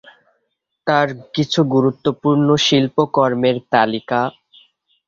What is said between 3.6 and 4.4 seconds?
তালিকা